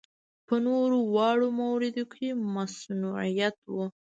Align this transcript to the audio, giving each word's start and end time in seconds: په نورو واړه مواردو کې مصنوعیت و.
په 0.47 0.55
نورو 0.67 0.97
واړه 1.15 1.47
مواردو 1.59 2.03
کې 2.13 2.27
مصنوعیت 2.55 3.57
و. 3.73 3.75